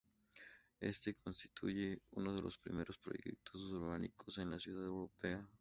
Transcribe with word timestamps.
Este 0.79 1.13
constituye 1.13 2.01
uno 2.13 2.33
de 2.33 2.41
los 2.41 2.57
primeros 2.57 2.97
proyectos 2.97 3.61
urbanísticos 3.71 4.39
en 4.39 4.47
una 4.47 4.57
ciudad 4.59 4.83
europea. 4.83 5.47